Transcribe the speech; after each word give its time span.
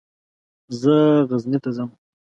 زه 0.79 0.93
غزني 1.29 1.57
ته 1.63 1.69
ځم. 1.75 1.89